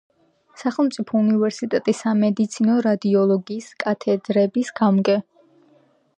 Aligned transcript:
სახელმწიფო 0.59 1.19
უნივერსიტეტის 1.19 2.01
სამედიცინო 2.05 2.79
რადიოლოგიის 2.87 3.71
კათედრების 3.85 4.75
გამგე. 4.83 5.21